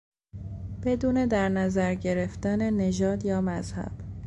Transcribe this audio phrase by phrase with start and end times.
[0.83, 3.91] بدون در نظر گرفتن نژاد یا مذهب